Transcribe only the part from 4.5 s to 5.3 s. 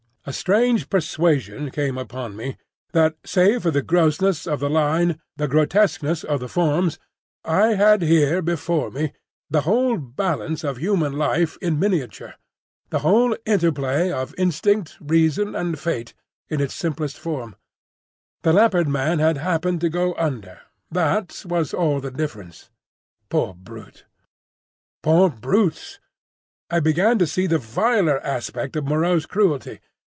the line,